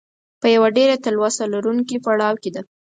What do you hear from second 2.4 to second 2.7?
کې ده.